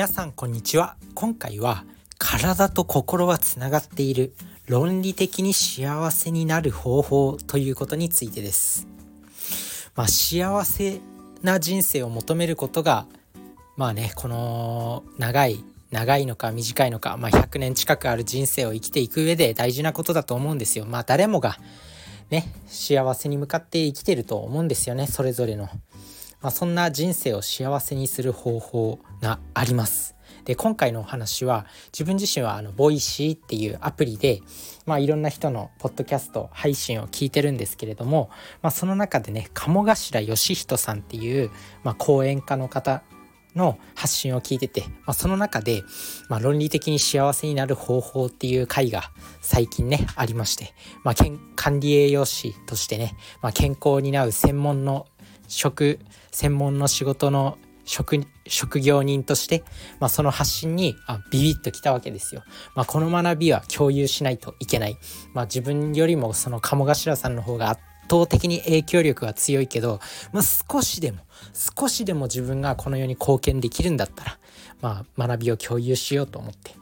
[0.00, 1.84] 皆さんこんにちは今回は
[2.16, 4.32] 体と心はつながっている
[4.66, 8.88] 論理的に幸せになる方法ということについてです
[9.94, 11.00] まあ幸せ
[11.42, 13.04] な人生を求めることが
[13.76, 20.86] まあねこの長い長いのか短いのか、まあ、100年近くある人生を生きていく上で大事なことだと思うんですよ。
[20.86, 21.58] まあ誰もが
[22.30, 25.68] ね幸せに向かって生きてると思うんですよねそれぞれの。
[26.42, 30.16] まあ、そんな人生を幸せにする方法があります。
[30.44, 34.40] で今回のお話は自分自身はあの Voicy っていうアプリで、
[34.86, 38.30] まあ、いろんな人のポッドキャスト配信を聞いてるんですけれども、
[38.62, 41.50] まあ、その中でね鴨頭嘉人さんっていう、
[41.84, 43.02] まあ、講演家の方
[43.54, 45.82] の発信を聞いてて、まあ、その中で、
[46.28, 50.72] まあ、論理的に幸せになる方法っていう回が最近ねありまして、
[51.04, 51.14] まあ、
[51.56, 55.06] 管理栄養士としてね、まあ、健康を担う専門の
[55.50, 55.98] 職
[56.30, 59.64] 専門の仕事の職職業人として、
[59.98, 62.44] まあ、その発信にあビビッときたわけですよ。
[62.76, 64.96] まあ、この学びは共有しないといけない。
[65.34, 69.98] まあ、自分よりもその鴨頭さんの方が圧倒的に影響力が強いけど、
[70.32, 71.18] まあ、少しでも
[71.52, 74.38] 少しでも自分がこの世に貢献できるんだったら、
[74.80, 76.78] まあ、学びを共有しようと思って。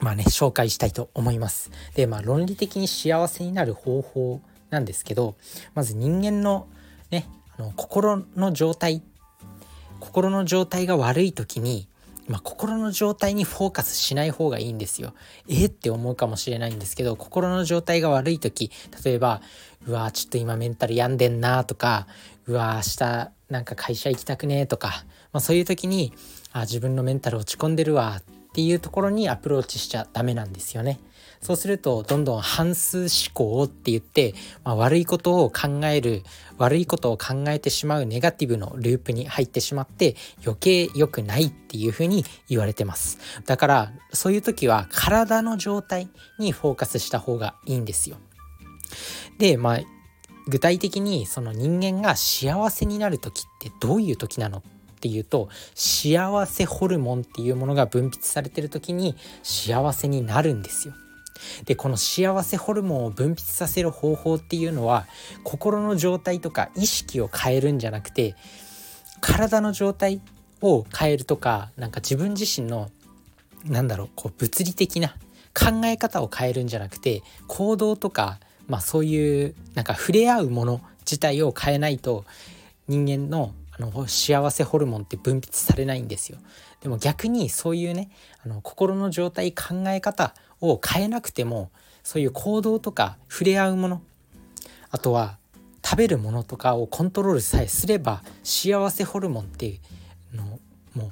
[0.00, 1.70] まあね、紹介したいと思います。
[1.94, 5.36] で、まあ論理的に幸せになる方法なんですけど、
[5.74, 6.66] まず人間の
[7.12, 7.28] ね、
[7.62, 9.02] の心の状態
[10.00, 11.88] 心の状態が悪い時に、
[12.26, 15.14] まあ、心の状態にフォーカスしない方がいいんですよ。
[15.48, 18.72] え、って思うかもしれないんですけど心の状態が悪い時
[19.04, 19.40] 例えば
[19.86, 22.08] うわちょっと今メンタル病んでんなとか
[22.46, 26.12] うわ明日なんか会社行きたくねとか、まあ、そういう時に
[26.52, 28.22] あ自分のメンタル落ち込んでるわっ
[28.54, 30.98] ていうところにアプローチしちゃダメなんですよね。
[31.42, 36.22] そうするとどんどん反数思考って言って、まあ、悪いことを考える
[36.56, 43.18] 悪いことを考えてしまうネガティブのループに入ってしまって余計良くないっていうふうに言われてます。
[43.44, 46.08] だからそういう時は体の状態
[46.38, 48.18] にフォーカスした方がいいんですよ。
[49.38, 49.80] でまあ
[50.46, 54.62] 具体的にその人間が幸せになる時ってどういう時なのっ
[55.00, 60.94] ていうと幸せホルモンっていうものが分泌されてる時に幸せになるんですよ。
[61.64, 65.06] でこの幸せホルモンを分泌させる方法っていうのは
[65.44, 68.34] 心の状態とか意識を変えるんじゃなくて
[69.20, 70.20] 体の状態
[70.60, 72.90] を変えるとかなんか自分自身の
[73.64, 75.16] なんだろうこう物理的な
[75.54, 82.24] 考え方を変えるんじゃなくて行動とか、まあ、そういうなんか触れ合うもの自体を変えないと
[82.88, 86.38] 人間のあの幸せホルモンって分泌されないんですよ。
[86.80, 88.10] でも逆にそういうね
[88.44, 91.70] あの心の状態考え方を変えなくても
[92.02, 94.02] そういう行動とか触れ合うもの
[94.90, 95.38] あとは
[95.84, 99.80] 食べるものとかをコントロールさえすれば幸せホルモンってい
[100.32, 100.44] うの
[100.94, 101.10] もう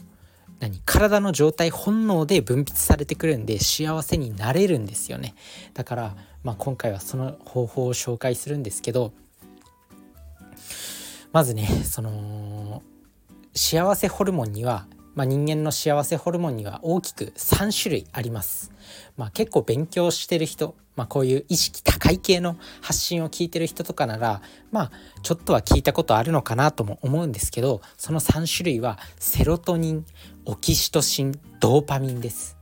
[0.61, 5.35] 何体の状態本能で分泌されてくるんで幸せになれるんですよね
[5.75, 9.13] だから、まあ、今回はその方法を紹介するんですけど
[11.33, 12.83] まずねその
[13.55, 18.73] 幸せホルモンにはまあ、人間の幸せホルモンには大きく3種類あります。
[19.17, 24.41] まあ、結構勉強してる人、まあ、こういう意識高い系の発信を聞いてる人とかなら
[24.71, 24.91] まあ
[25.23, 30.07] ちょっとは聞いたことあるのかなとも思うんですけどその3種類はセロトニン
[30.45, 32.60] オキシトシンドーパミンです。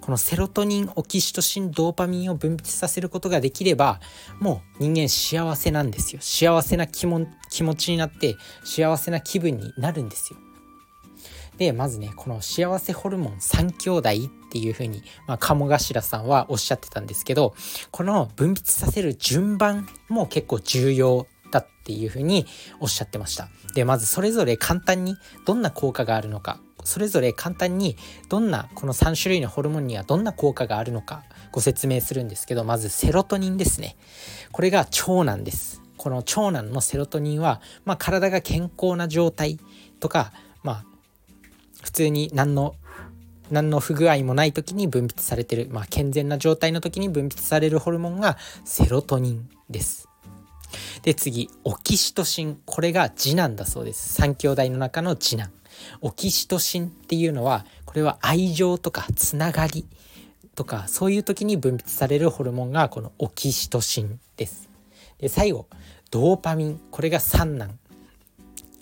[0.00, 4.00] このセロトニンオキシトシンドーパミンを分泌させることができれば
[4.40, 6.20] もう人間幸せなんですよ。
[6.22, 10.38] 幸せな気も気持ちになって幸せな気分になるんですよ。
[11.58, 14.08] でまずねこの幸せホルモン3兄弟
[14.48, 17.54] っていうふうに、まあ、鴨頭さんはおっしゃってたんですけど
[17.90, 22.46] この分泌させる順番も結構重要だっていうふうに
[22.80, 23.48] おっしゃってました。
[23.74, 25.16] でまずそれぞれ簡単に
[25.46, 26.60] どんな効果があるのか。
[26.88, 27.98] それぞれ簡単に
[28.30, 31.22] どんなこの3種類のホルモンにはどんな効果があるのか
[31.52, 33.96] ご説明するんですけどまずセロトニンですね。
[34.52, 35.82] これが腸なんです。
[35.98, 39.58] この長男のセロトニンは、まあ、体が健康な状態
[40.00, 40.32] とか、
[40.62, 40.84] まあ、
[41.82, 42.74] 普通に何の
[43.50, 50.08] 何の不具合もない時に分泌されてる、まあ、健全な状態の時に分泌されるホルモンがセロトニンです。
[51.02, 52.58] で次オキシトシン。
[52.64, 54.22] これが次男だそうです。
[54.22, 55.50] 3兄弟の中の次男。
[56.00, 59.86] オキシトシンっていうのはこれは愛情とかつながり
[60.54, 64.68] とかそういう時に分泌されるホルモンがこのオキシトシンです。
[65.18, 65.66] で最後
[66.10, 66.80] ドーパミン。
[66.90, 67.78] これが三男。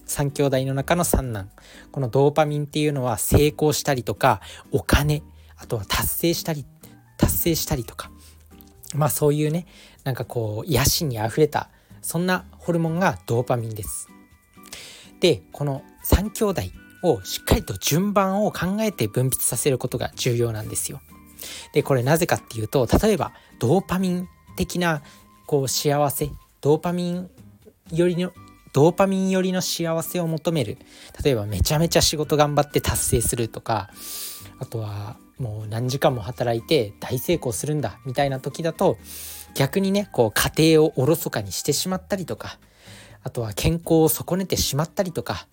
[0.06, 1.50] 3兄弟の中の三男。
[1.90, 4.40] このドーパミンっていうのは成功したりとか
[4.70, 5.22] お金。
[5.56, 6.64] あとは達成したり
[7.16, 8.10] 達成したりとか。
[8.94, 9.66] まあそういうね
[10.04, 11.70] なんかこう癒しにあふれた
[12.00, 14.08] そんなホルモンがドーパミンです。
[15.20, 16.85] でこの3兄弟。
[17.10, 21.00] をしっかりと順番を考えて分泌させることが重要なんですよ。
[21.72, 25.02] でこれなぜかっていうと例えばドーパミン的な
[25.46, 26.30] こう幸せ
[26.60, 27.30] ドーパミン
[27.92, 28.32] よりの
[28.72, 30.76] ドーパミン寄りの幸せを求める
[31.22, 33.90] 例えばめちゃめちゃ仕事頑張って達成するとか
[34.58, 38.98] あとはもう何時間も働いて大成功するんだみたいな時だと
[39.54, 42.58] 逆にねこう家庭をおろそかにしてしまったりとか
[43.22, 45.46] あとは健康を損ねてしまったりとか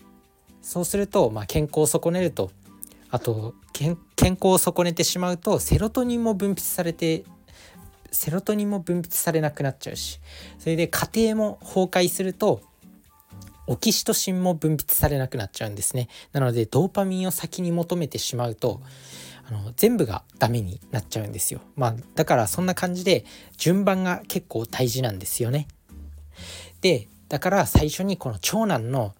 [0.63, 2.49] そうすると、まあ、健康を損ねると。
[3.11, 7.25] あと健康を損ねてしまうとセロトニンも分泌されて
[8.11, 10.19] セロトニンも分泌されなくなっちゃうし。
[10.57, 12.61] それで家庭も崩壊すると
[13.67, 16.07] オキシトシンも分泌されなくなっちゃうんですね。
[16.31, 18.81] なのでドーパミンを先に求めてしまうと
[19.47, 21.61] あの全部がダメになっちゃうんですよ。
[21.75, 23.25] まあだからそんな感じで
[23.57, 25.67] 順番が結構大事なんですよね。
[26.81, 29.13] でだから最初にこの長男の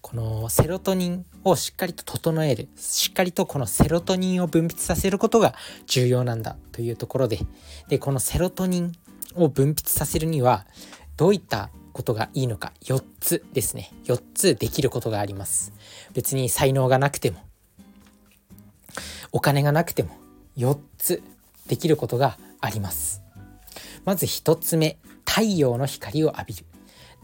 [0.00, 5.54] このセロトニンをしっかりと整えるしっかりとこのセロトニンを分泌させることが
[5.86, 7.38] 重要なんだというところで
[7.88, 8.92] でこのセロトニン
[9.34, 10.66] を分泌させるには
[11.16, 13.90] どういったことがいいのか4つですね。
[14.04, 15.72] 4つできることがあります。
[16.14, 17.38] 別に才能がなくても
[19.32, 20.10] お金がなくても
[20.56, 21.22] 4つ
[21.66, 23.22] できることがあります。
[24.04, 26.64] まず1つ目太陽の光を浴びる。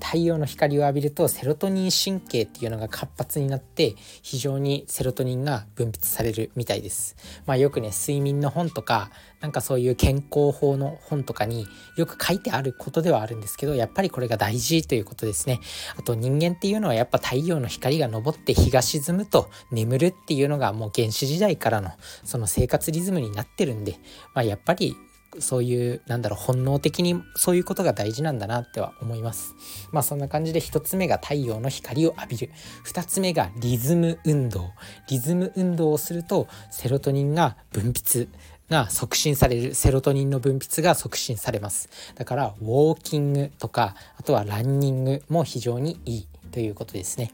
[0.00, 7.16] 太陽の光を浴びるとセロトニン神経っていうのが活発になって非常にセロトニンが分泌されるみたいです。
[7.46, 9.10] まあよくね睡眠の本とか
[9.40, 11.66] なんかそういう健康法の本とかに
[11.96, 15.60] よく書いてあることではあるんですけどやっぱりこれが大事ということですね。
[15.96, 21.90] あと人間っていうのはやっぱ太陽の光が昇って日が沈むと眠るっていうのがもう原始時代からの
[22.24, 23.98] その生活リズムになってるんで、
[24.34, 24.96] まあ、やっぱり
[25.40, 29.54] そういうなんだろう本能的にそういうことが大事なんだなっては思います。
[29.92, 32.50] まあそんな感じで1つ目が太陽の光を浴びる。
[32.86, 34.70] 2つ目がリズム運動。
[35.08, 38.28] リズム運動をするとセロトニンが分泌
[38.70, 39.74] が促進される。
[39.74, 41.88] セロトニンの分泌が促進されます。
[42.14, 46.28] だからウォーキングとかあとはランニングも非常にいい。
[46.56, 47.32] ということですね。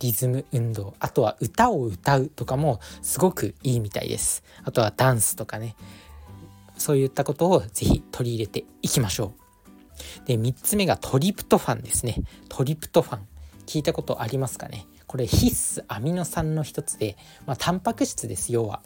[0.00, 0.94] リズム運動。
[0.98, 4.42] あとは歌を歌うとかもすごくいいみたいです。
[4.64, 5.76] あとはダンスとかね。
[6.76, 9.32] そういったことをぜひ取り入れていきましょ
[10.24, 10.26] う。
[10.26, 12.16] で、3つ目がトリプトファンですね。
[12.48, 13.26] トリプトファン。
[13.66, 14.86] 聞いたことありますかね？
[15.06, 18.82] これ必須アミノ酸の一つで、まあ、タンパク質です、要は。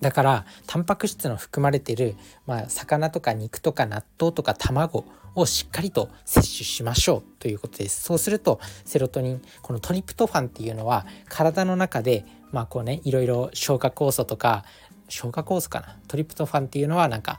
[0.00, 2.14] だからタンパク質の含まれてる、
[2.46, 5.04] まあ、魚とか肉とか納豆とか卵
[5.34, 14.64] をしっかりと摂取しましょうということですそうするとセロトニンこのトリプトファンっていうのは体の中でまあこうねいろいろ消化酵素とか
[15.08, 15.98] 消化酵素かな。
[16.08, 17.38] トリプトファンっていうのはなんか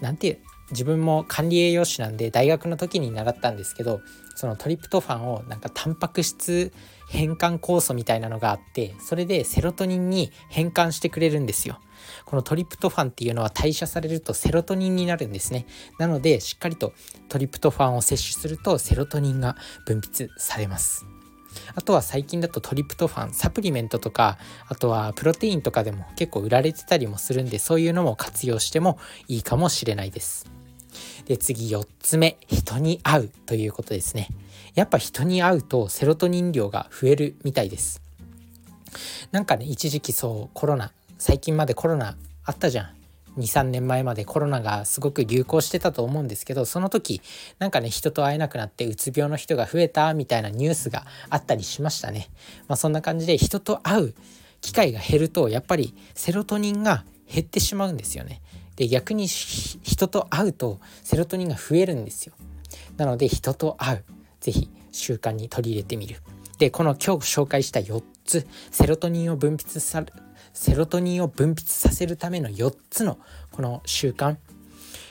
[0.00, 0.38] なんていう
[0.70, 4.00] 自分も管理栄養士なんで大学の時に習ったんですけど
[4.36, 6.72] そのトリプトファンをなんかタンパク質
[7.08, 11.80] 変換酵素みたいなのがあってそれでセロトニンに変換してくれるんですよ。
[12.24, 15.66] このトリプトファンっていうのは代謝されるとセロトニンになるんですね。
[15.98, 16.92] なのでしっかりと
[17.28, 19.56] トリプトファンを摂取するとセロトニンが
[19.86, 21.04] 分泌されます。
[21.74, 24.38] あとは最近だとトリプトファンサプリメントとか
[24.68, 28.98] あとはプロテインとかでも結構売られてたりもするんでそういうのも活用しても
[29.28, 30.50] いいかもしれないです。
[31.26, 34.28] で次4つ目人に会うということですね。
[34.74, 38.02] やっぱ人に会うとセロトニン量が増えるみたいです。
[39.30, 42.99] なんかね一時期そうコロナ最近までコロナあったじゃん。
[43.38, 47.20] 23年前までコロナがすごく流行してたと思うんですけどその時
[47.58, 52.28] なんかね人と会えなくなってうつ病の人が増えたみたいなニュースがあったりしましたね。
[52.68, 54.14] まあ、そんな感じで人と会う
[54.60, 58.42] 機会が減るとやっぱりセロトニンが減ってしまうんですよね。
[58.76, 62.34] で逆に人と会うとセロトニンが増えるんですよ。
[62.96, 64.04] なので人と会う
[64.40, 66.16] 是非習慣に取り入れてみる。
[66.58, 70.04] でこの今日紹介した4つセロトニンを分泌さ
[70.52, 73.18] セロトニンを分泌させるための4つの
[73.50, 74.36] この習慣。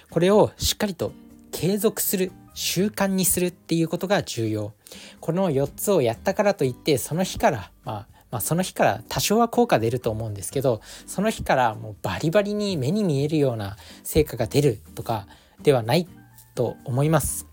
[0.09, 1.13] これをしっかりと
[1.51, 4.73] 継続する習慣にするっていうことが重要。
[5.19, 15.27] この4つをやったからといってその日から、まあ、まあその日から多少は効果出ると思うんですけどその日からもうバリバリに目に見えるような成果が出るとか
[15.63, 16.07] ではない
[16.55, 17.47] と思います。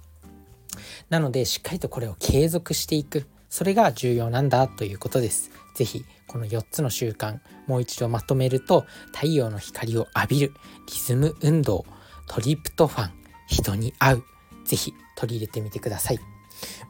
[1.09, 3.27] なのでしっかりとこれを継続していく。
[3.49, 5.51] それが重要なんだということです。
[5.75, 6.05] 是非
[6.37, 10.53] この4つの習慣もう一度まとめると太陽の光を浴びる
[10.87, 11.87] リズム運動
[12.29, 13.11] トリプトファン
[13.47, 14.23] 人に会う。
[14.67, 16.19] 是非取り入れてみてください。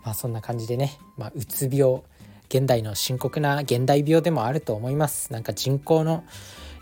[0.02, 2.02] まあそんな感じでね、まあ、うつ病
[2.48, 5.32] 現代の深刻な現代病でもあると思います。
[5.32, 6.24] なんか人口の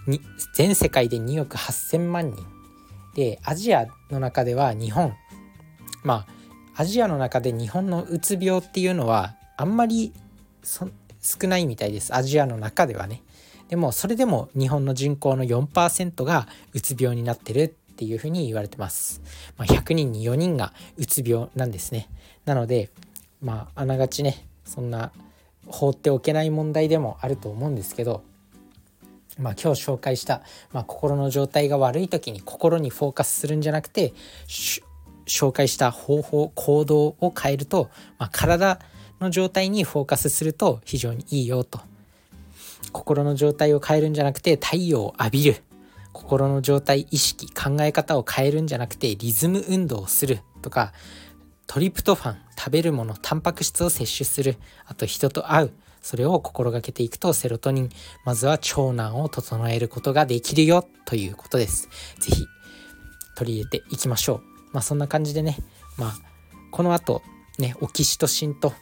[0.07, 0.23] に
[0.55, 2.47] 全世界で2億8,000万人。
[3.15, 5.13] でアジアの中では日本
[6.03, 6.25] ま
[6.75, 10.15] あアジアの中で日本のうつ病っていうのはあんまり
[10.63, 10.89] そ
[11.25, 12.15] 少ないみたいです。
[12.15, 13.23] アジアの中ではね。
[13.69, 19.23] でもそれでも日本の人口の4%がうつ病になってるっていうふうに言われてます、
[19.57, 22.09] まあ、100人に4人がうつ病なんですね。
[22.45, 22.91] なので
[23.41, 25.13] まああながちねそんな
[25.67, 28.23] 放っておけない問題でもあると思うんですけど
[29.39, 34.13] まあ、今日紹介した、まあ、心の状態が悪い時に心にフォーカスするんじゃなくて
[35.27, 38.79] 紹介した方法行動を変えると、まあ、体
[39.21, 41.81] の状態にフォーカスすると非常にいいよと。
[42.93, 45.63] 心の状態を変えるんじゃなくて太陽を浴びる。
[46.13, 50.41] 心の状態意識考え方を変えるんじゃなくてリズム運動をする。
[50.63, 50.93] とか
[51.67, 54.57] トリプトファン食べるものタンパク質を摂取する。
[54.87, 55.71] あと人と会う。
[56.03, 57.89] それを心がけていくとセロトニン
[58.27, 60.87] まずは腸内を整えることができるよ。
[61.07, 61.89] ということです。
[62.21, 62.47] 是非
[63.37, 64.41] 取り入れていきましょう。
[64.73, 65.57] まあそんな感じでね。
[65.97, 66.15] まあ
[66.71, 67.23] この後
[67.59, 68.75] ねオキシトシンと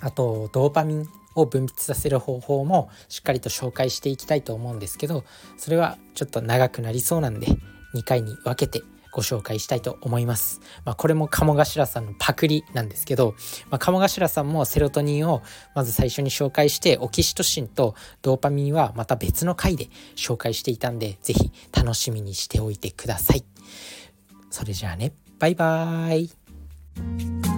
[0.00, 5.24] あとドーパミンを分泌させる方法もしっかりと紹介していきたいと思うんですけど
[5.56, 7.46] それはちょっと長くなりそうなんで
[7.94, 10.60] 2回に分けてご紹介したいと思います。
[10.84, 13.34] まあ、これも鴨頭さんのパクリなんですけど、
[13.68, 15.42] まあ、鴨頭さんもセロトニンを
[15.74, 23.44] まず最初に紹介してオキシトシンとドーパミンはまた別の回で紹介していたんで是非楽しみにしておいてください。
[24.50, 27.49] それじゃあねバイバーイ